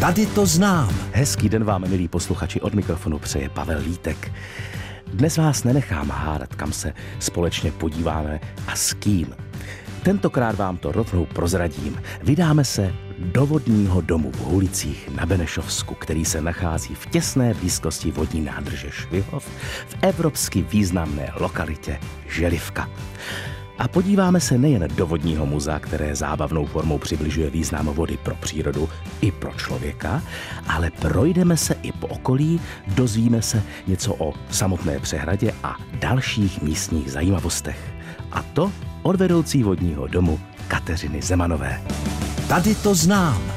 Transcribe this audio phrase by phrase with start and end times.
[0.00, 0.94] Tady to znám.
[1.12, 4.32] Hezký den vám, milí posluchači, od mikrofonu přeje Pavel Lítek.
[5.06, 9.34] Dnes vás nenechám hádat, kam se společně podíváme a s kým.
[10.02, 12.02] Tentokrát vám to rovnou prozradím.
[12.22, 18.10] Vydáme se do vodního domu v Hulicích na Benešovsku, který se nachází v těsné blízkosti
[18.10, 19.46] vodní nádrže Švihov
[19.88, 22.90] v evropsky významné lokalitě Želivka.
[23.78, 28.88] A podíváme se nejen do vodního muzea, které zábavnou formou přibližuje význam vody pro přírodu
[29.20, 30.22] i pro člověka,
[30.68, 37.12] ale projdeme se i po okolí, dozvíme se něco o samotné přehradě a dalších místních
[37.12, 37.78] zajímavostech.
[38.32, 38.72] A to
[39.02, 41.82] od vedoucí vodního domu Kateřiny Zemanové.
[42.48, 43.52] Tady to znám.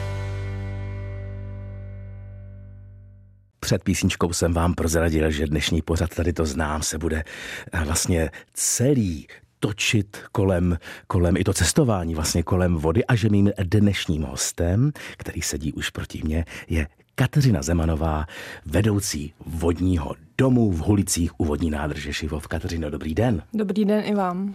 [3.60, 7.24] Před písničkou jsem vám prozradil, že dnešní pořad tady to znám se bude
[7.72, 9.28] eh, vlastně celý
[9.60, 10.78] točit kolem,
[11.08, 15.90] kolem i to cestování vlastně kolem vody a že mým dnešním hostem, který sedí už
[15.90, 18.26] proti mně, je Kateřina Zemanová,
[18.66, 22.48] vedoucí vodního domu v Hulicích u vodní nádrže Šivov.
[22.48, 23.42] Kateřino, dobrý den.
[23.54, 24.54] Dobrý den i vám.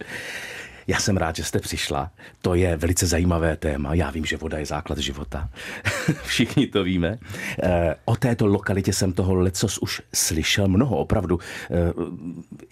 [0.86, 2.10] Já jsem rád, že jste přišla.
[2.42, 3.94] To je velice zajímavé téma.
[3.94, 5.48] Já vím, že voda je základ života.
[6.22, 7.18] Všichni to víme.
[7.62, 11.38] Eh, o této lokalitě jsem toho lecos už slyšel mnoho, opravdu.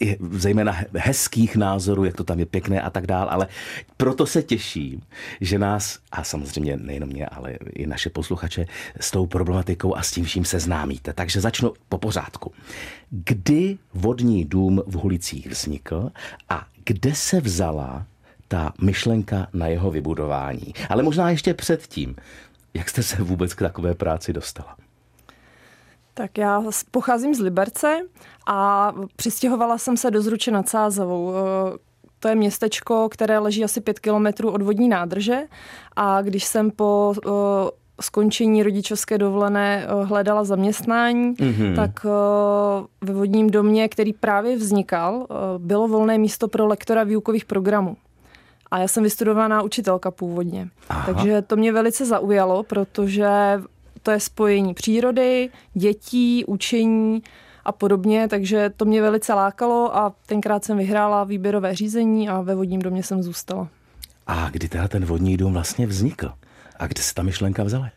[0.00, 3.48] Eh, zejména hezkých názorů, jak to tam je pěkné a tak dál, ale
[3.96, 5.02] proto se těším,
[5.40, 8.66] že nás, a samozřejmě nejenom mě, ale i naše posluchače,
[9.00, 11.12] s tou problematikou a s tím vším seznámíte.
[11.12, 12.52] Takže začnu po pořádku.
[13.10, 16.10] Kdy vodní dům v Hulicích vznikl
[16.48, 18.06] a kde se vzala
[18.48, 20.74] ta myšlenka na jeho vybudování.
[20.88, 22.16] Ale možná ještě předtím,
[22.74, 24.76] jak jste se vůbec k takové práci dostala?
[26.14, 27.98] Tak já pocházím z Liberce
[28.46, 31.32] a přistěhovala jsem se do Zruče nad Sázovou.
[31.34, 31.78] Eh,
[32.18, 35.38] to je městečko, které leží asi pět kilometrů od vodní nádrže
[35.96, 37.30] a když jsem po eh,
[38.02, 41.76] skončení rodičovské dovolené eh, hledala zaměstnání, mm-hmm.
[41.76, 47.44] tak eh, ve vodním domě, který právě vznikal, eh, bylo volné místo pro lektora výukových
[47.44, 47.96] programů.
[48.70, 50.68] A já jsem vystudovaná učitelka původně.
[50.88, 51.06] Aha.
[51.06, 53.28] Takže to mě velice zaujalo, protože
[54.02, 57.22] to je spojení přírody, dětí, učení
[57.64, 62.54] a podobně, takže to mě velice lákalo a tenkrát jsem vyhrála výběrové řízení a ve
[62.54, 63.68] vodním domě jsem zůstala.
[64.26, 66.32] A kdy teda ten vodní dům vlastně vznikl?
[66.76, 67.90] A kde se ta myšlenka vzala?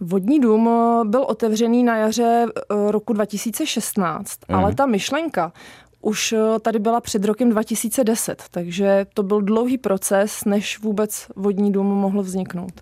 [0.00, 4.56] Vodní dům eh, byl otevřený na jaře eh, roku 2016, mm.
[4.56, 5.52] ale ta myšlenka
[6.00, 11.72] už eh, tady byla před rokem 2010, takže to byl dlouhý proces, než vůbec vodní
[11.72, 12.72] dům mohl vzniknout.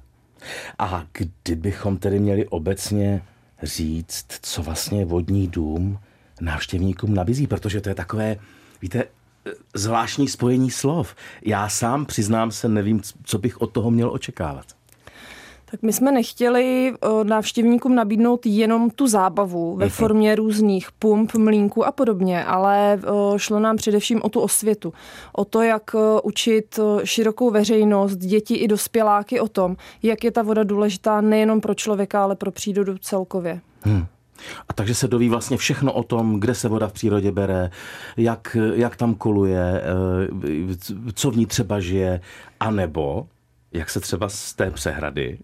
[0.79, 3.23] A kdybychom tedy měli obecně
[3.63, 5.99] říct, co vlastně vodní dům
[6.41, 8.37] návštěvníkům nabízí, protože to je takové,
[8.83, 9.05] víte,
[9.75, 11.15] zvláštní spojení slov.
[11.45, 14.67] Já sám přiznám se, nevím, co bych od toho měl očekávat.
[15.75, 19.91] Tak my jsme nechtěli návštěvníkům nabídnout jenom tu zábavu ve mhm.
[19.91, 23.01] formě různých pump, mlínků a podobně, ale
[23.37, 24.93] šlo nám především o tu osvětu.
[25.33, 25.91] O to, jak
[26.23, 31.75] učit širokou veřejnost, děti i dospěláky o tom, jak je ta voda důležitá nejenom pro
[31.75, 33.61] člověka, ale pro přírodu celkově.
[33.81, 34.07] Hmm.
[34.69, 37.71] A takže se doví vlastně všechno o tom, kde se voda v přírodě bere,
[38.17, 39.83] jak, jak tam koluje,
[41.15, 42.21] co v ní třeba žije,
[42.61, 43.27] anebo
[43.73, 45.39] jak se třeba z té přehrady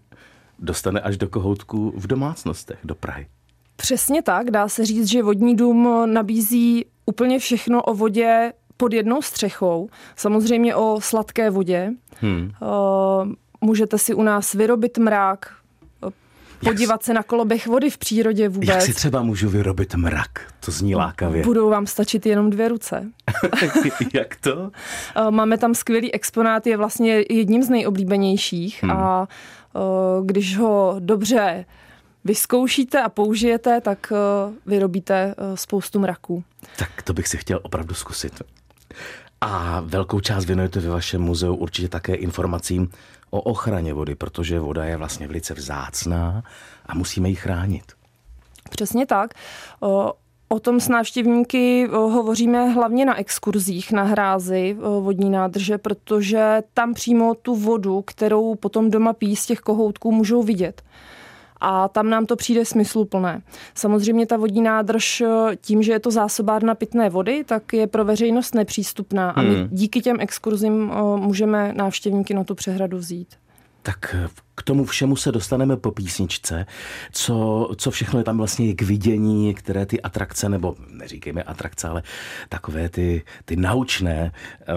[0.61, 3.27] dostane až do kohoutků v domácnostech do Prahy.
[3.75, 9.21] Přesně tak, dá se říct, že vodní dům nabízí úplně všechno o vodě pod jednou
[9.21, 9.89] střechou.
[10.15, 11.91] Samozřejmě o sladké vodě.
[12.21, 12.51] Hmm.
[12.61, 15.61] Uh, můžete si u nás vyrobit mrák,
[16.63, 18.69] podívat se na koloběh vody v přírodě vůbec.
[18.69, 20.53] Jak si třeba můžu vyrobit mrak?
[20.65, 21.43] To zní lákavě.
[21.43, 23.07] Budou vám stačit jenom dvě ruce.
[24.13, 24.71] Jak to?
[25.29, 28.91] Máme tam skvělý exponát, je vlastně jedním z nejoblíbenějších hmm.
[28.91, 29.27] a
[30.25, 31.65] když ho dobře
[32.23, 34.13] vyzkoušíte a použijete, tak
[34.65, 36.43] vyrobíte spoustu mraků.
[36.77, 38.41] Tak to bych si chtěl opravdu zkusit.
[39.41, 42.89] A velkou část věnujete ve vašem muzeu určitě také informacím
[43.29, 46.43] o ochraně vody, protože voda je vlastně velice vzácná
[46.85, 47.91] a musíme ji chránit.
[48.69, 49.33] Přesně tak.
[50.51, 57.35] O tom s návštěvníky hovoříme hlavně na exkurzích na hrázy vodní nádrže, protože tam přímo
[57.35, 60.81] tu vodu, kterou potom doma pijí z těch kohoutků, můžou vidět
[61.61, 63.41] a tam nám to přijde smysluplné.
[63.75, 65.23] Samozřejmě ta vodní nádrž
[65.61, 69.67] tím, že je to zásobárna pitné vody, tak je pro veřejnost nepřístupná a my hmm.
[69.71, 73.40] díky těm exkurzím můžeme návštěvníky na tu přehradu vzít.
[73.83, 74.15] Tak
[74.55, 76.65] k tomu všemu se dostaneme po písničce,
[77.11, 82.03] co, co všechno je tam vlastně k vidění, které ty atrakce, nebo neříkejme atrakce, ale
[82.49, 84.75] takové ty, ty naučné uh,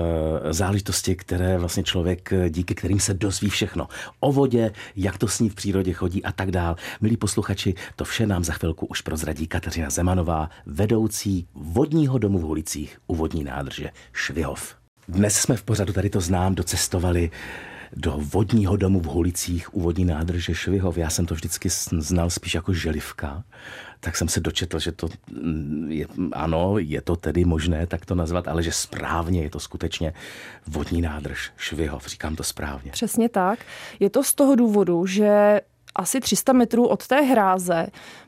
[0.52, 3.88] záležitosti, které vlastně člověk, díky kterým se dozví všechno
[4.20, 6.76] o vodě, jak to s ní v přírodě chodí a tak dál.
[7.00, 12.44] Milí posluchači, to vše nám za chvilku už prozradí Kateřina Zemanová, vedoucí vodního domu v
[12.44, 14.74] ulicích u vodní nádrže Švihov.
[15.08, 17.30] Dnes jsme v pořadu tady to znám, docestovali
[17.96, 20.98] do vodního domu v Hulicích u vodní nádrže Švihov.
[20.98, 21.68] Já jsem to vždycky
[21.98, 23.44] znal spíš jako želivka,
[24.00, 28.14] tak jsem se dočetl, že to mm, je, ano, je to tedy možné tak to
[28.14, 30.12] nazvat, ale že správně je to skutečně
[30.66, 32.90] vodní nádrž Švihov, říkám to správně.
[32.90, 33.58] Přesně tak.
[34.00, 35.60] Je to z toho důvodu, že
[35.96, 37.86] asi 300 metrů od té hráze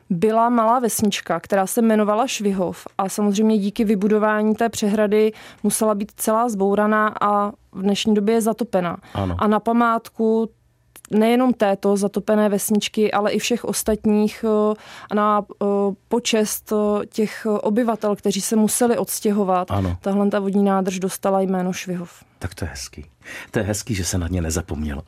[0.09, 5.31] byla malá vesnička, která se jmenovala Švihov a samozřejmě díky vybudování té přehrady
[5.63, 8.97] musela být celá zbouraná a v dnešní době je zatopena.
[9.13, 9.35] Ano.
[9.39, 10.49] A na památku
[11.11, 14.75] nejenom této zatopené vesničky, ale i všech ostatních eh,
[15.11, 15.65] a na eh,
[16.07, 19.71] počest eh, těch obyvatel, kteří se museli odstěhovat.
[19.71, 19.97] Ano.
[20.01, 22.23] Tahle ta vodní nádrž dostala jméno Švihov.
[22.39, 23.05] Tak to je hezký.
[23.51, 25.03] To je hezký, že se na ně nezapomnělo.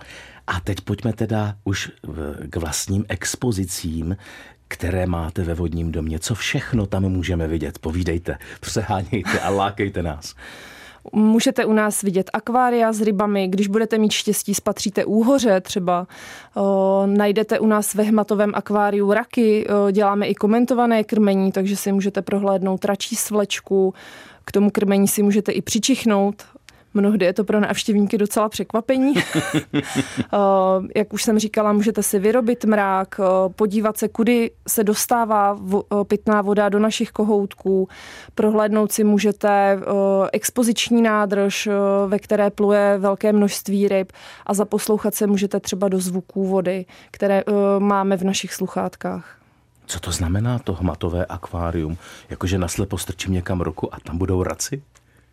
[0.47, 1.91] A teď pojďme teda už
[2.49, 4.17] k vlastním expozicím,
[4.67, 6.19] které máte ve vodním domě.
[6.19, 7.79] Co všechno tam můžeme vidět?
[7.79, 10.35] Povídejte, přehánějte a lákejte nás.
[11.13, 16.07] Můžete u nás vidět akvária s rybami, když budete mít štěstí, spatříte úhoře třeba.
[16.55, 21.91] O, najdete u nás ve hmatovém akváriu raky, o, děláme i komentované krmení, takže si
[21.91, 23.93] můžete prohlédnout račí svlečku,
[24.45, 26.43] k tomu krmení si můžete i přičichnout.
[26.93, 29.13] Mnohdy je to pro návštěvníky docela překvapení.
[30.95, 33.19] Jak už jsem říkala, můžete si vyrobit mrák,
[33.55, 35.59] podívat se, kudy se dostává
[36.07, 37.87] pitná voda do našich kohoutků,
[38.35, 39.79] prohlédnout si můžete
[40.31, 41.69] expoziční nádrž,
[42.07, 44.11] ve které pluje velké množství ryb
[44.45, 47.43] a zaposlouchat se můžete třeba do zvuků vody, které
[47.79, 49.39] máme v našich sluchátkách.
[49.85, 51.97] Co to znamená to hmatové akvárium?
[52.29, 54.81] Jakože naslepo strčím někam ruku a tam budou raci?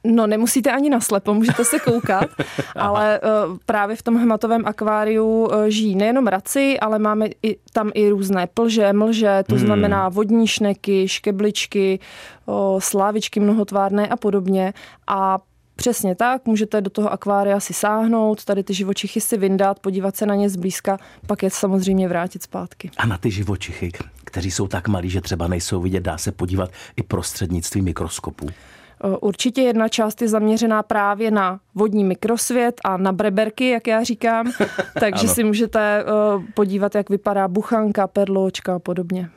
[0.06, 2.31] No, nemusíte ani naslepo, můžete se koukat,
[2.76, 7.91] ale uh, právě v tom hmatovém akváriu uh, žijí nejenom raci, ale máme i, tam
[7.94, 9.64] i různé plže, mlže, to hmm.
[9.64, 11.99] znamená vodní šneky, škebličky,
[12.47, 14.73] uh, slávičky mnohotvárné a podobně.
[15.06, 15.38] A
[15.76, 20.26] Přesně tak, můžete do toho akvária si sáhnout, tady ty živočichy si vyndat, podívat se
[20.26, 22.91] na ně zblízka, pak je samozřejmě vrátit zpátky.
[22.97, 23.93] A na ty živočichy,
[24.25, 28.49] kteří jsou tak malí, že třeba nejsou vidět, dá se podívat i prostřednictvím mikroskopu?
[29.04, 34.02] Eh, určitě jedna část je zaměřená právě na vodní mikrosvět a na breberky, jak já
[34.02, 34.52] říkám,
[35.00, 36.04] takže si můžete eh,
[36.54, 39.31] podívat, jak vypadá buchanka, perločka a podobně.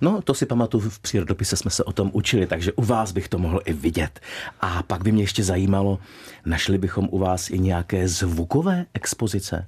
[0.00, 3.28] No, to si pamatuju, v přírodopise jsme se o tom učili, takže u vás bych
[3.28, 4.20] to mohl i vidět.
[4.60, 5.98] A pak by mě ještě zajímalo,
[6.46, 9.66] našli bychom u vás i nějaké zvukové expozice?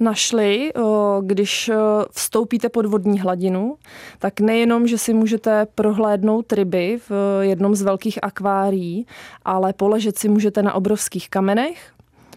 [0.00, 0.72] Našli,
[1.22, 1.70] když
[2.10, 3.76] vstoupíte pod vodní hladinu,
[4.18, 9.06] tak nejenom, že si můžete prohlédnout ryby v jednom z velkých akvárií,
[9.44, 11.92] ale poležet si můžete na obrovských kamenech,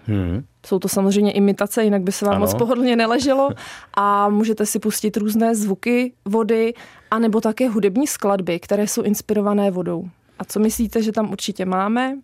[0.07, 0.44] Hmm.
[0.65, 2.39] Jsou to samozřejmě imitace, jinak by se vám ano.
[2.39, 3.50] moc pohodlně neleželo.
[3.94, 6.74] A můžete si pustit různé zvuky vody,
[7.12, 10.10] anebo také hudební skladby, které jsou inspirované vodou.
[10.39, 12.18] A co myslíte, že tam určitě máme?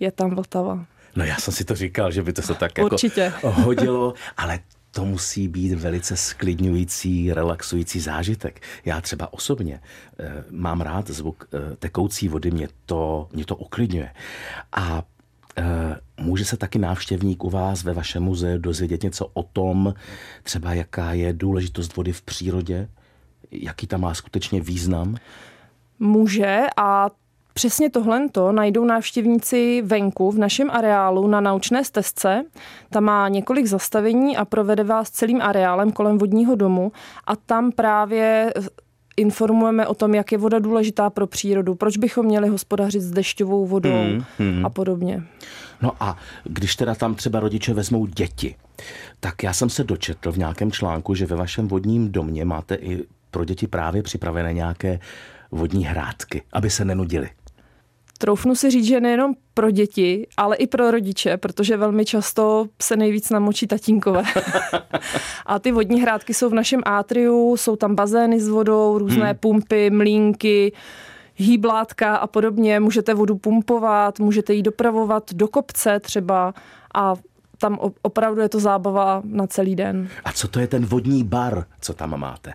[0.00, 0.84] Je tam Vltava.
[1.18, 3.32] No já jsem si to říkal, že by to se tak jako Určitě.
[3.42, 4.58] hodilo, ale
[4.90, 8.62] to musí být velice sklidňující, relaxující zážitek.
[8.84, 14.10] Já třeba osobně e, mám rád zvuk e, tekoucí vody, mě to, mě to uklidňuje.
[14.72, 15.02] A
[15.58, 15.64] e,
[16.20, 19.94] může se taky návštěvník u vás ve vašem muzeu dozvědět něco o tom,
[20.42, 22.88] třeba jaká je důležitost vody v přírodě,
[23.50, 25.16] jaký tam má skutečně význam?
[25.98, 27.10] Může a
[27.58, 32.44] Přesně tohle najdou návštěvníci venku v našem areálu na naučné stezce.
[32.90, 36.92] Tam má několik zastavení a provede vás celým areálem kolem vodního domu
[37.26, 38.52] a tam právě
[39.16, 43.66] informujeme o tom, jak je voda důležitá pro přírodu, proč bychom měli hospodařit s dešťovou
[43.66, 44.66] vodou hmm, hmm.
[44.66, 45.22] a podobně.
[45.82, 48.56] No a když teda tam třeba rodiče vezmou děti,
[49.20, 53.04] tak já jsem se dočetl v nějakém článku, že ve vašem vodním domě máte i
[53.30, 54.98] pro děti právě připravené nějaké
[55.50, 57.30] vodní hrádky, aby se nenudili.
[58.18, 62.96] Troufnu si říct, že nejenom pro děti, ale i pro rodiče, protože velmi často se
[62.96, 64.22] nejvíc namočí tatínkové.
[65.46, 69.36] a ty vodní hrádky jsou v našem átriu, jsou tam bazény s vodou, různé hmm.
[69.40, 70.72] pumpy, mlínky,
[71.34, 72.80] hýblátka a podobně.
[72.80, 76.54] Můžete vodu pumpovat, můžete ji dopravovat do kopce třeba
[76.94, 77.14] a
[77.60, 80.08] tam opravdu je to zábava na celý den.
[80.24, 82.52] A co to je ten vodní bar, co tam máte?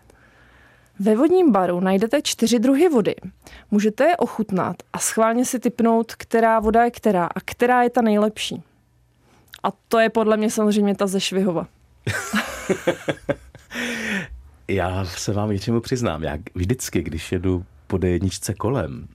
[0.99, 3.15] Ve vodním baru najdete čtyři druhy vody.
[3.71, 8.01] Můžete je ochutnat a schválně si typnout, která voda je která a která je ta
[8.01, 8.63] nejlepší.
[9.63, 11.67] A to je podle mě samozřejmě ta ze Švihova.
[14.67, 16.23] Já se vám něčemu přiznám.
[16.23, 19.07] Já vždycky, když jedu po D1 kolem,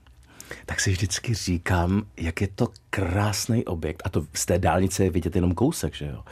[0.66, 4.02] tak si vždycky říkám, jak je to krásný objekt.
[4.04, 6.24] A to z té dálnice je vidět jenom kousek, že jo.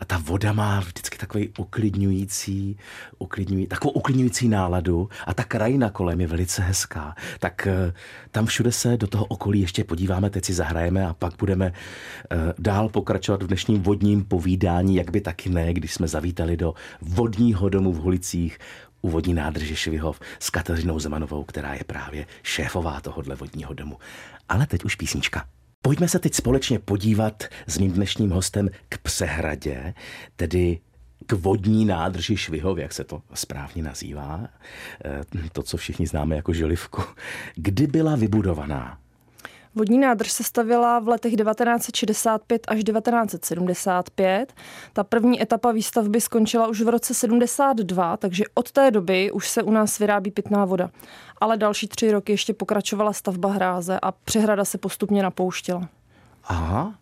[0.00, 2.78] A ta voda má vždycky takový uklidňující,
[3.18, 7.14] uklidňují, takovou uklidňující náladu a ta krajina kolem je velice hezká.
[7.40, 7.92] Tak uh,
[8.30, 12.38] tam všude se do toho okolí ještě podíváme, teď si zahrajeme a pak budeme uh,
[12.58, 17.68] dál pokračovat v dnešním vodním povídání, jak by taky ne, když jsme zavítali do vodního
[17.68, 18.58] domu v Holicích
[19.10, 23.98] vodní nádrže Švihov s Kateřinou Zemanovou, která je právě šéfová tohohle vodního domu.
[24.48, 25.48] Ale teď už písnička.
[25.82, 29.94] Pojďme se teď společně podívat s mým dnešním hostem k přehradě,
[30.36, 30.78] tedy
[31.26, 34.48] k vodní nádrži Švihov, jak se to správně nazývá,
[35.04, 37.02] eh, to, co všichni známe jako želivku.
[37.54, 38.98] Kdy byla vybudovaná?
[39.76, 44.54] Vodní nádrž se stavila v letech 1965 až 1975.
[44.92, 49.62] Ta první etapa výstavby skončila už v roce 72, takže od té doby už se
[49.62, 50.90] u nás vyrábí pitná voda.
[51.40, 55.88] Ale další tři roky ještě pokračovala stavba hráze a přehrada se postupně napouštěla.
[56.44, 56.94] Aha.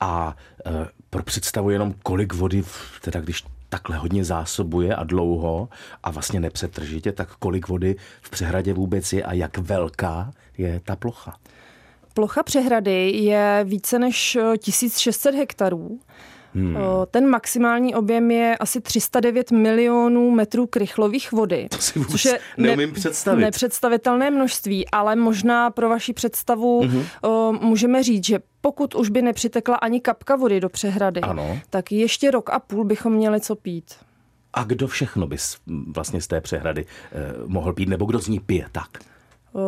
[0.00, 2.64] A e, pro představu jenom kolik vody,
[3.00, 5.68] teda když takhle hodně zásobuje a dlouho
[6.02, 10.96] a vlastně nepřetržitě, tak kolik vody v přehradě vůbec je a jak velká je ta
[10.96, 11.34] plocha?
[12.18, 16.00] Plocha přehrady je více než 1600 eh, hektarů.
[16.54, 16.76] Hmm.
[16.76, 21.68] Eh, ten maximální objem je asi 309 milionů metrů krychlových vody.
[21.70, 23.40] To si což je neumím ne- představit.
[23.40, 27.04] Nepředstavitelné množství, ale možná pro vaši představu hmm.
[27.60, 31.58] můžeme říct, že pokud už by nepřitekla ani kapka vody do přehrady, ano.
[31.70, 33.94] tak ještě rok a půl bychom měli co pít.
[34.52, 35.36] A kdo všechno by
[35.94, 38.88] vlastně z té přehrady eh, mohl pít, nebo kdo z ní pije tak?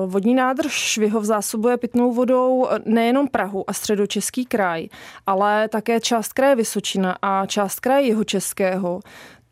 [0.06, 4.86] Vodní nádrž Švihov zásobuje pitnou vodou nejenom Prahu a středočeský kraj,
[5.26, 9.00] ale také část kraje Vysočina a část kraje jeho českého.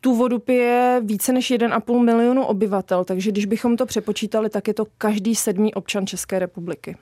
[0.01, 4.73] Tu vodu pije více než 1,5 milionu obyvatel, takže když bychom to přepočítali, tak je
[4.73, 6.97] to každý sedmý občan České republiky.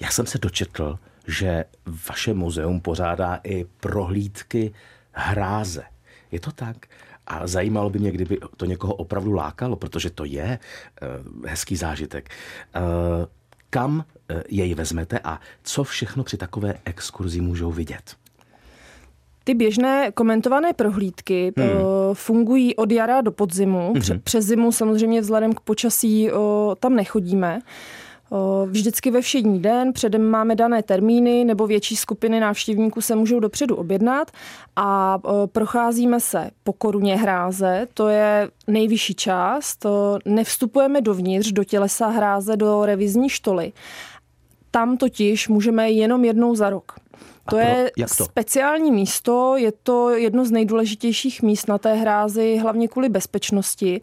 [0.00, 1.64] Já jsem se dočetl, že
[2.08, 4.74] vaše muzeum pořádá i prohlídky
[5.12, 5.82] hráze.
[6.32, 6.76] Je to tak?
[7.28, 10.58] A zajímalo by mě, kdyby to někoho opravdu lákalo, protože to je
[11.02, 12.30] uh, hezký zážitek.
[12.76, 12.82] Uh,
[13.70, 18.16] kam uh, jej vezmete a co všechno při takové exkurzi můžou vidět?
[19.44, 21.68] Ty běžné komentované prohlídky hmm.
[22.12, 23.92] fungují od jara do podzimu.
[23.92, 24.20] Hmm.
[24.20, 26.30] Přes zimu samozřejmě vzhledem k počasí
[26.80, 27.60] tam nechodíme.
[28.66, 33.76] Vždycky ve všední den předem máme dané termíny nebo větší skupiny návštěvníků se můžou dopředu
[33.76, 34.30] objednat
[34.76, 39.86] a procházíme se po koruně hráze, to je nejvyšší část,
[40.24, 43.72] nevstupujeme dovnitř do tělesa hráze do revizní štoly.
[44.70, 46.92] Tam totiž můžeme jenom jednou za rok.
[47.50, 47.58] To pro,
[47.96, 48.24] je to?
[48.24, 54.00] speciální místo, je to jedno z nejdůležitějších míst na té hrázi, hlavně kvůli bezpečnosti.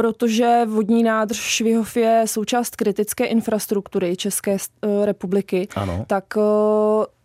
[0.00, 6.04] Protože vodní nádrž Švihov je součást kritické infrastruktury České eh, republiky, ano.
[6.06, 6.40] tak eh,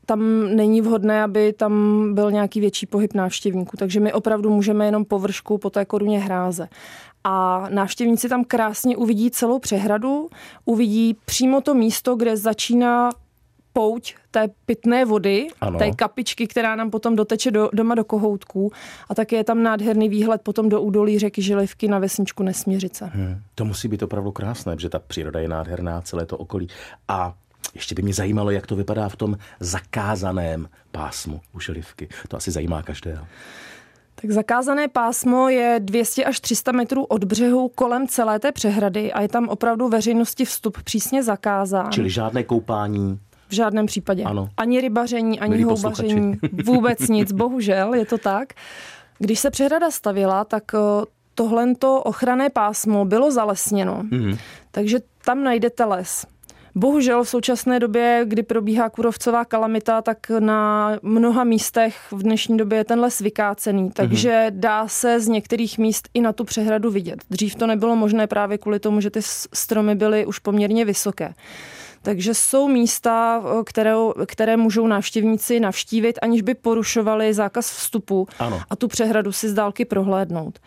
[0.06, 0.20] tam
[0.56, 3.78] není vhodné, aby tam byl nějaký větší pohyb návštěvníků.
[3.78, 6.68] Takže my opravdu můžeme jenom površku po té koruně hráze.
[7.24, 10.30] A návštěvníci tam krásně uvidí celou přehradu,
[10.66, 13.10] uvidí přímo to místo, kde začíná
[13.76, 15.80] pouť té pitné vody, ano.
[15.80, 18.72] té kapičky, která nám potom doteče do, doma do kohoutků.
[19.10, 23.06] A také je tam nádherný výhled potom do údolí řeky Žilivky na vesničku Nesměřice.
[23.14, 23.42] Hmm.
[23.56, 26.68] To musí být opravdu krásné, protože ta příroda je nádherná, celé to okolí.
[27.08, 27.34] A
[27.74, 32.08] ještě by mě zajímalo, jak to vypadá v tom zakázaném pásmu u Žilivky.
[32.28, 33.26] To asi zajímá každého.
[34.22, 39.22] Tak zakázané pásmo je 200 až 300 metrů od břehu kolem celé té přehrady a
[39.22, 41.92] je tam opravdu veřejnosti vstup přísně zakázán.
[41.92, 44.24] Čili žádné koupání, v žádném případě.
[44.24, 44.50] Ano.
[44.58, 48.54] Ani rybaření, ani Milí houbaření, vůbec nic, bohužel, je to tak.
[49.20, 54.38] Když se přehrada stavila, tak eh, tohle ochranné pásmo bylo zalesněno, mm-hmm.
[54.72, 56.26] takže tam najdete les.
[56.78, 62.78] Bohužel v současné době, kdy probíhá kurovcová kalamita, tak na mnoha místech v dnešní době
[62.78, 64.60] je ten les vykácený, takže mm-hmm.
[64.60, 67.20] dá se z některých míst i na tu přehradu vidět.
[67.30, 69.20] Dřív to nebylo možné právě kvůli tomu, že ty
[69.54, 71.34] stromy byly už poměrně vysoké.
[72.06, 73.96] Takže jsou místa, které,
[74.26, 78.62] které můžou návštěvníci navštívit, aniž by porušovali zákaz vstupu ano.
[78.70, 80.60] a tu přehradu si z dálky prohlédnout.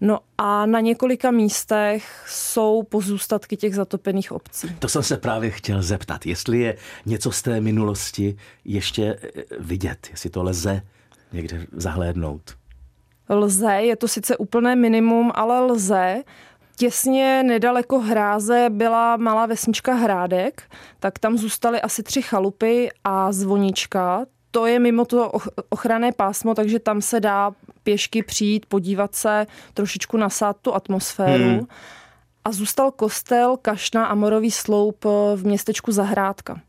[0.00, 4.68] No a na několika místech jsou pozůstatky těch zatopených obcí.
[4.78, 6.76] To jsem se právě chtěl zeptat, jestli je
[7.06, 9.18] něco z té minulosti ještě e,
[9.58, 10.82] vidět, jestli to lze
[11.32, 12.54] někde zahlédnout.
[13.28, 16.22] Lze, je to sice úplné minimum, ale lze.
[16.78, 20.62] Těsně nedaleko Hráze byla malá vesnička Hrádek,
[21.00, 24.26] tak tam zůstaly asi tři chalupy a zvonička.
[24.50, 25.32] to je mimo to
[25.68, 27.52] ochranné pásmo, takže tam se dá
[27.82, 31.44] pěšky přijít, podívat se, trošičku nasát tu atmosféru.
[31.44, 31.66] Hmm.
[32.44, 35.04] A zůstal kostel Kašna a Morový sloup
[35.34, 36.60] v městečku Zahrádka.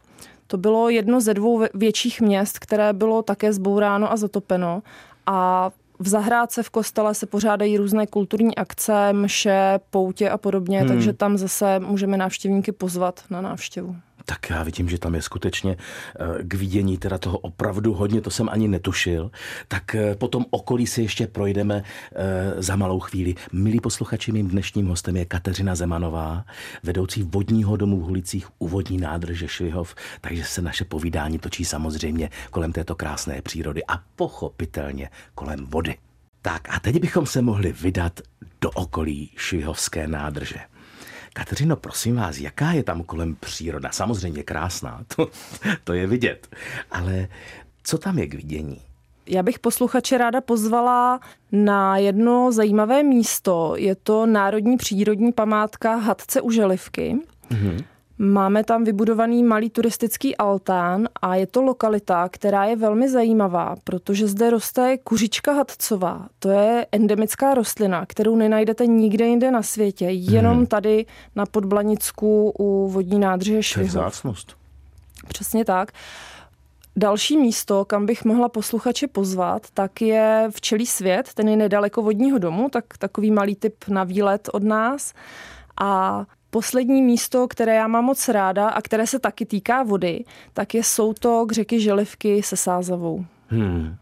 [0.48, 4.82] To bylo jedno ze dvou větších měst, které bylo také zbouráno a zatopeno.
[5.26, 10.88] A v zahrádce v kostele se pořádají různé kulturní akce, mše, poutě a podobně, hmm.
[10.88, 13.96] takže tam zase můžeme návštěvníky pozvat na návštěvu.
[14.30, 15.78] Tak já vidím, že tam je skutečně
[16.20, 19.32] eh, k vidění teda toho opravdu hodně, to jsem ani netušil.
[19.68, 21.84] Tak eh, potom okolí si ještě projdeme
[22.16, 23.36] eh, za malou chvíli.
[23.52, 26.46] Milí posluchači, mým dnešním hostem je Kateřina Zemanová,
[26.84, 32.30] vedoucí vodního domu v Hulicích u vodní nádrže Švihov, takže se naše povídání točí samozřejmě
[32.52, 35.96] kolem této krásné přírody a pochopitelně kolem vody.
[36.42, 38.20] Tak a teď bychom se mohli vydat
[38.62, 40.60] do okolí Švihovské nádrže.
[41.38, 43.90] Kateřino, prosím vás, jaká je tam kolem příroda?
[43.92, 45.30] Samozřejmě krásná, to,
[45.84, 46.48] to je vidět.
[46.92, 47.28] Ale
[47.84, 48.82] co tam je k vidění?
[49.28, 51.20] Já bych posluchače ráda pozvala
[51.52, 53.74] na jedno zajímavé místo.
[53.78, 57.18] Je to Národní přírodní památka Hadce u Želivky.
[57.52, 57.84] Mm-hmm.
[58.20, 64.28] Máme tam vybudovaný malý turistický altán a je to lokalita, která je velmi zajímavá, protože
[64.28, 66.28] zde roste kuřička hadcová.
[66.40, 70.66] To je endemická rostlina, kterou nenajdete nikde jinde na světě, jenom hmm.
[70.66, 71.06] tady
[71.36, 74.26] na Podblanicku u vodní nádrže Švihov.
[75.28, 75.92] Přesně tak.
[76.96, 82.38] Další místo, kam bych mohla posluchače pozvat, tak je Včelí svět, ten je nedaleko vodního
[82.38, 85.14] domu, tak takový malý typ na výlet od nás.
[85.82, 90.24] A Poslední místo, které já mám moc ráda a které se taky týká vody,
[90.54, 93.26] tak je soutok řeky Želivky se Sázavou.
[93.48, 93.96] Hmm,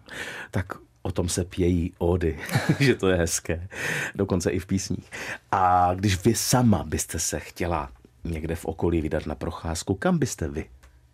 [0.51, 0.65] tak
[1.01, 2.39] o tom se pějí ódy,
[2.79, 3.67] že to je hezké,
[4.15, 5.11] dokonce i v písních.
[5.51, 7.91] A když vy sama byste se chtěla
[8.23, 10.69] někde v okolí vydat na procházku, kam byste vy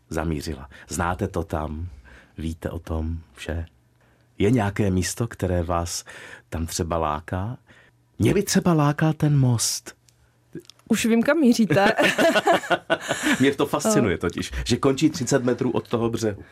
[0.09, 0.69] zamířila?
[0.89, 1.87] Znáte to tam?
[2.37, 3.65] Víte o tom vše?
[4.37, 6.05] Je nějaké místo, které vás
[6.49, 7.57] tam třeba láká?
[8.19, 9.95] Mě by třeba lákal ten most–
[10.91, 11.93] už vím, kam míříte.
[13.39, 16.43] Mě to fascinuje totiž, že končí 30 metrů od toho břehu.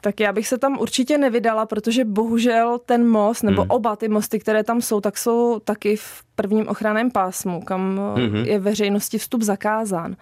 [0.00, 3.70] Tak já bych se tam určitě nevydala, protože bohužel ten most, nebo hmm.
[3.70, 8.36] oba ty mosty, které tam jsou, tak jsou taky v prvním ochranném pásmu, kam hmm.
[8.36, 10.16] je veřejnosti vstup zakázán.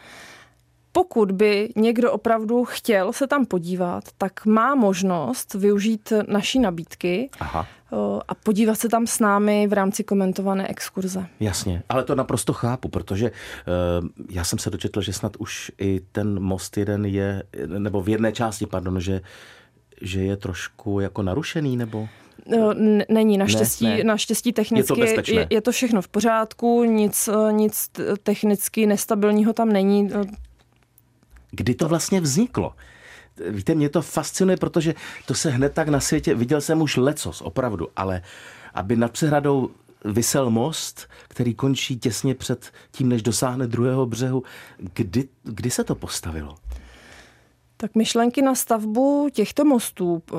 [0.96, 7.30] Pokud by někdo opravdu chtěl se tam podívat, tak má možnost využít naší nabídky.
[7.40, 7.66] Aha
[8.28, 11.26] a podívat se tam s námi v rámci komentované exkurze.
[11.40, 16.00] Jasně, ale to naprosto chápu, protože uh, já jsem se dočetl, že snad už i
[16.12, 19.20] ten most jeden je, nebo v jedné části, pardon, že,
[20.02, 22.08] že je trošku jako narušený, nebo...
[23.08, 24.04] Není, naštěstí, ne, ne.
[24.04, 27.90] naštěstí technicky je to, je, je to všechno v pořádku, nic, nic
[28.22, 30.10] technicky nestabilního tam není.
[31.54, 32.74] Kdy to vlastně vzniklo?
[33.50, 34.94] víte, mě to fascinuje, protože
[35.26, 38.22] to se hned tak na světě, viděl jsem už lecos, opravdu, ale
[38.74, 39.70] aby nad přehradou
[40.04, 44.42] vysel most, který končí těsně před tím, než dosáhne druhého břehu.
[44.78, 46.54] Kdy, kdy se to postavilo?
[47.76, 50.36] Tak myšlenky na stavbu těchto mostů eh,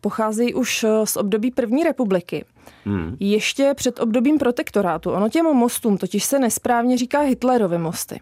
[0.00, 2.44] pocházejí už eh, z období první republiky.
[2.84, 3.16] Hmm.
[3.20, 5.10] Ještě před obdobím protektorátu.
[5.10, 8.20] Ono těm mostům totiž se nesprávně říká Hitlerovy mosty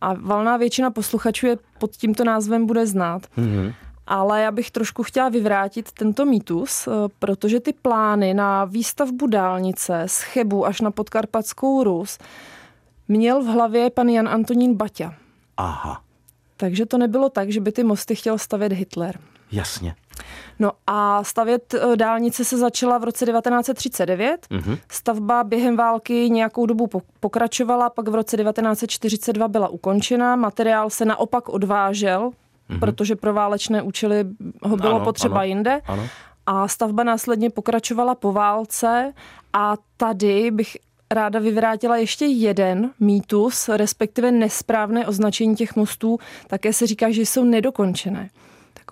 [0.00, 3.22] a valná většina posluchačů je pod tímto názvem bude znát.
[3.38, 3.74] Mm-hmm.
[4.06, 10.02] Ale já bych trošku chtěla vyvrátit tento mýtus, eh, protože ty plány na výstavbu dálnice
[10.06, 12.18] z Chebu až na podkarpatskou Rus
[13.08, 15.14] měl v hlavě pan Jan Antonín Baťa.
[15.56, 16.02] Aha.
[16.56, 19.18] Takže to nebylo tak, že by ty mosty chtěl stavět Hitler.
[19.52, 19.94] Jasně.
[20.58, 24.46] No a stavět eh, dálnice se začala v roce 1939.
[24.50, 24.78] Mm-hmm.
[24.88, 26.88] Stavba během války nějakou dobu
[27.20, 30.36] pokračovala, pak v roce 1942 byla ukončena.
[30.36, 32.78] Materiál se naopak odvážel, mm-hmm.
[32.80, 34.24] protože pro válečné účely
[34.62, 35.80] ho bylo ano, potřeba ano, jinde.
[35.86, 36.08] Ano.
[36.46, 39.12] A stavba následně pokračovala po válce
[39.52, 40.76] a tady bych
[41.10, 46.18] ráda vyvrátila ještě jeden mýtus, respektive nesprávné označení těch mostů.
[46.46, 48.30] Také se říká, že jsou nedokončené.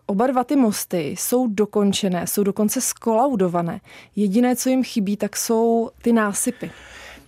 [0.06, 3.80] Oba dva ty mosty jsou dokončené, jsou dokonce skolaudované.
[4.16, 6.70] Jediné, co jim chybí, tak jsou ty násypy.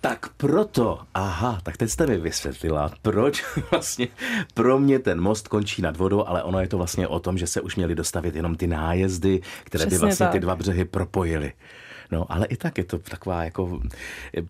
[0.01, 4.07] Tak proto, aha, tak teď jste mi vysvětlila, proč vlastně
[4.53, 7.47] pro mě ten most končí nad vodou, ale ono je to vlastně o tom, že
[7.47, 10.33] se už měli dostavit jenom ty nájezdy, které Přesně by vlastně tak.
[10.33, 11.53] ty dva břehy propojily.
[12.11, 13.79] No, ale i tak je to taková jako...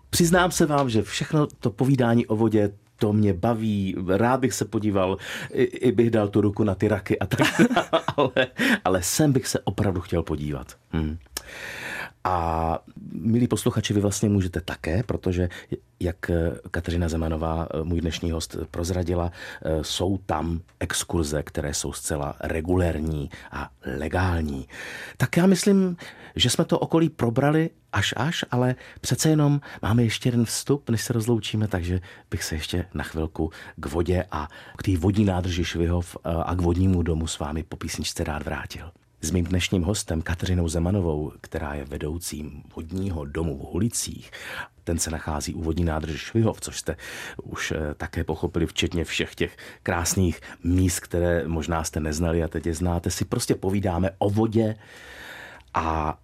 [0.10, 4.66] Přiznám se vám, že všechno to povídání o vodě, to mě baví, rád bych se
[4.66, 5.18] podíval,
[5.54, 7.62] i, i bych dal tu ruku na ty raky a tak,
[8.18, 8.48] ale,
[8.86, 10.68] ale sem bych se opravdu chtěl podívat.
[10.92, 11.18] Hmm.
[12.24, 12.80] A
[13.12, 15.50] milí posluchači, vy vlastně můžete také, protože
[16.00, 16.32] jak
[16.72, 19.32] Kateřina Zemanová, můj dnešní host, prozradila,
[19.82, 24.68] jsou tam exkurze, které jsou zcela regulérní a legální.
[25.18, 25.98] Tak já myslím,
[26.36, 31.02] že jsme to okolí probrali až až, ale přece jenom máme ještě jeden vstup, než
[31.02, 35.66] se rozloučíme, takže bych se ještě na chvilku k vodě a k té vodní nádrži
[35.66, 38.92] Švihov a k vodnímu domu s vámi po písničce rád vrátil.
[39.24, 44.32] S mým dnešním hostem Kateřinou Zemanovou, která je vedoucím vodního domu v Hulicích,
[44.84, 46.98] ten se nachází u vodní nádrže Švihov, což jste
[47.44, 52.66] už eh, také pochopili, včetně všech těch krásných míst, které možná jste neznali a teď
[52.66, 54.76] je znáte, si prostě povídáme o vodě.
[55.74, 56.20] A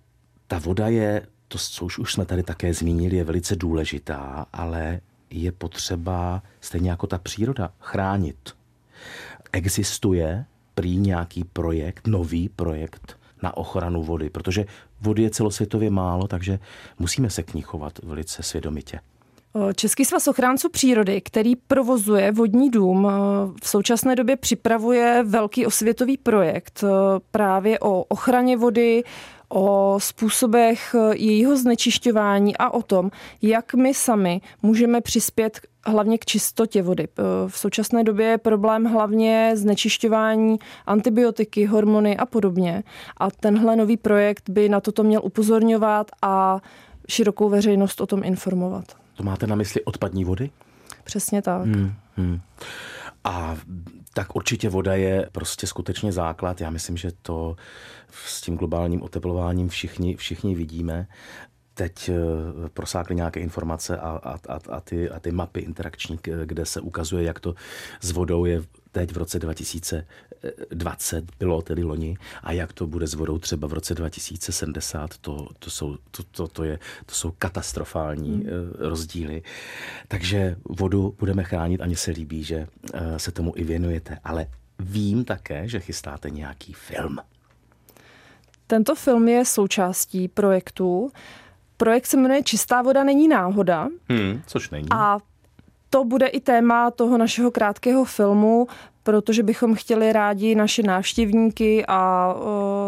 [0.47, 4.99] ta voda je, to, co už, už jsme tady také zmínili, je velice důležitá, ale
[5.29, 8.55] je potřeba, stejně jako ta příroda, chránit.
[9.51, 10.45] Existuje
[10.77, 14.65] prý nějaký projekt, nový projekt na ochranu vody, protože
[15.01, 16.59] vody je celosvětově málo, takže
[16.99, 18.99] musíme se k ní chovat velice svědomitě.
[19.75, 23.07] Český svaz ochránců přírody, který provozuje vodní dům,
[23.63, 26.83] v současné době připravuje velký osvětový projekt
[27.31, 29.03] právě o ochraně vody,
[29.49, 36.81] o způsobech jejího znečišťování a o tom, jak my sami můžeme přispět hlavně k čistotě
[36.81, 37.07] vody.
[37.47, 42.83] V současné době je problém hlavně znečišťování antibiotiky, hormony a podobně.
[43.17, 46.61] A tenhle nový projekt by na toto měl upozorňovat a
[47.09, 48.85] širokou veřejnost o tom informovat.
[49.17, 50.49] To máte na mysli odpadní vody?
[51.03, 51.65] Přesně tak.
[51.65, 52.39] Hmm, hmm.
[53.23, 53.57] A
[54.17, 56.61] tak určitě voda je prostě skutečně základ.
[56.61, 57.55] Já myslím, že to
[58.25, 61.07] s tím globálním oteplováním všichni, všichni vidíme
[61.73, 62.13] teď eh,
[62.73, 67.23] prosákly nějaké informace a, a, a, a, ty, a ty mapy interakční, kde se ukazuje,
[67.23, 67.55] jak to
[68.01, 69.39] s vodou je teď v roce
[70.71, 75.47] 2020, bylo tedy loni, a jak to bude s vodou třeba v roce 2070, to,
[75.59, 78.47] to, jsou, to, to, to, je, to jsou katastrofální hmm.
[78.47, 79.43] Eh, rozdíly.
[80.07, 84.17] Takže vodu budeme chránit a mně se líbí, že eh, se tomu i věnujete.
[84.23, 84.47] Ale
[84.79, 87.17] vím také, že chystáte nějaký film.
[88.67, 91.11] Tento film je součástí projektu.
[91.77, 93.87] Projekt se jmenuje Čistá voda není náhoda.
[94.09, 94.87] Hmm, což není.
[94.91, 95.19] A
[95.89, 98.67] to bude i téma toho našeho krátkého filmu,
[99.07, 102.33] protože bychom chtěli rádi naše návštěvníky a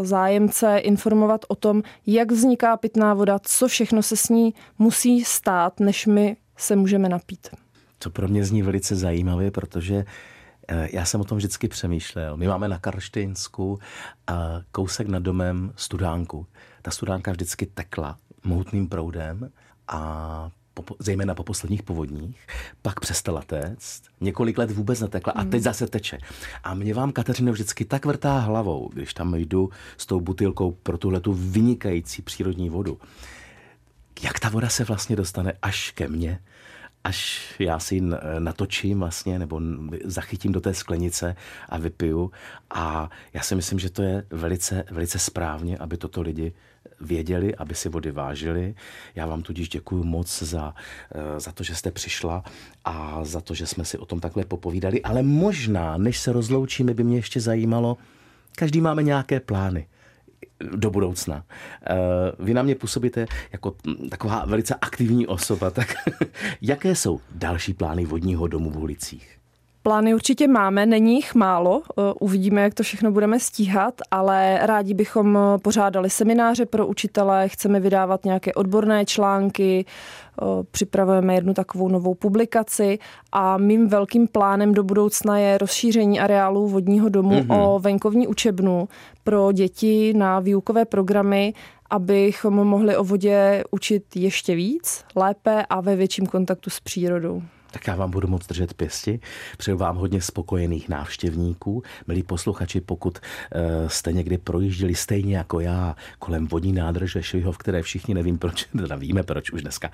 [0.01, 5.79] zájemce informovat o tom, jak vzniká pitná voda, co všechno se s ní musí stát,
[5.79, 7.47] než my se můžeme napít.
[7.97, 10.05] To pro mě zní velice zajímavě, protože
[10.67, 12.37] e, já jsem o tom vždycky přemýšlel.
[12.37, 13.79] My máme na Karštejnsku
[14.71, 16.45] kousek nad domem studánku.
[16.81, 19.49] Ta studánka vždycky tekla mohutným proudem
[19.87, 22.47] a po, zejména po posledních povodních,
[22.81, 25.61] pak přestala téct, několik let vůbec netekla a teď hmm.
[25.61, 26.17] zase teče.
[26.63, 30.97] A mě vám, Kateřino, vždycky tak vrtá hlavou, když tam jdu s tou butilkou pro
[30.97, 32.99] tuhle tu vynikající přírodní vodu.
[34.21, 36.39] Jak ta voda se vlastně dostane až ke mně,
[37.03, 38.01] až já si ji
[38.39, 39.61] natočím vlastně, nebo
[40.05, 41.35] zachytím do té sklenice
[41.69, 42.31] a vypiju.
[42.69, 46.53] A já si myslím, že to je velice, velice správně, aby toto lidi
[47.01, 48.75] věděli, aby si vody vážili.
[49.15, 50.73] Já vám tudíž děkuji moc za,
[51.11, 52.43] eh, za to, že jste přišla
[52.85, 55.01] a za to, že jsme si o tom takhle popovídali.
[55.01, 57.97] Ale možná, než se rozloučíme, by mě ještě zajímalo,
[58.55, 59.87] každý máme nějaké plány
[60.75, 61.43] do budoucna.
[61.89, 61.95] Eh,
[62.39, 63.75] vy na mě působíte jako
[64.09, 65.93] taková velice aktivní osoba, tak
[66.61, 69.38] jaké jsou další plány vodního domu v ulicích?
[69.83, 74.93] Plány určitě máme, není jich málo, eh, uvidíme, jak to všechno budeme stíhat, ale rádi
[74.93, 81.87] bychom eh, pořádali semináře pro učitele, chceme vydávat nějaké odborné články, eh, připravujeme jednu takovou
[81.87, 82.99] novou publikaci
[83.31, 87.61] a mým velkým plánem do budoucna je rozšíření areálu vodního domu mm-hmm.
[87.61, 88.87] o venkovní učebnu
[89.23, 91.53] pro děti na výukové programy,
[91.89, 97.41] abychom mohli o vodě učit ještě víc, lépe a ve větším kontaktu s přírodou.
[97.71, 99.19] Tak já vám budu moc držet pěsti.
[99.57, 101.83] Přeju vám hodně spokojených návštěvníků.
[102.07, 107.81] Milí posluchači, pokud uh, jste někdy projížděli stejně jako já kolem vodní nádrže Švihov, které
[107.81, 109.91] všichni nevím proč, teda víme proč už dneska,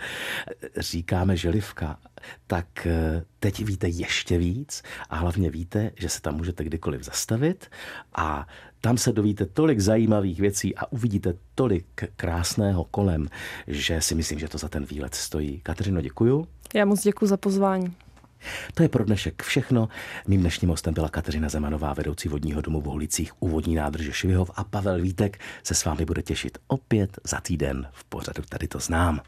[0.77, 1.99] říkáme želivka,
[2.47, 2.91] tak uh,
[3.39, 7.69] teď víte ještě víc a hlavně víte, že se tam můžete kdykoliv zastavit
[8.15, 8.47] a
[8.81, 11.85] tam se dovíte tolik zajímavých věcí a uvidíte tolik
[12.15, 13.27] krásného kolem,
[13.67, 15.59] že si myslím, že to za ten výlet stojí.
[15.63, 16.47] Kateřino, děkuju.
[16.75, 17.93] Já moc děkuji za pozvání.
[18.73, 19.89] To je pro dnešek všechno.
[20.27, 24.51] Mým dnešním hostem byla Kateřina Zemanová, vedoucí vodního domu v Holicích u vodní nádrže Švihov
[24.55, 28.79] a Pavel Vítek se s vámi bude těšit opět za týden v pořadu Tady to
[28.79, 29.21] znám.